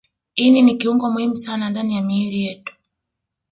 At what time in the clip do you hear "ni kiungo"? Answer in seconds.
0.61-1.09